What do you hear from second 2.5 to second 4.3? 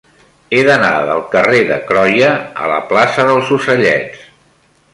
a la plaça dels Ocellets.